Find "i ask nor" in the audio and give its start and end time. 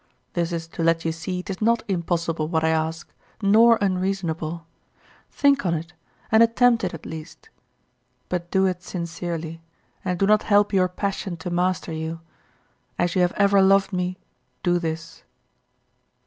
2.63-3.77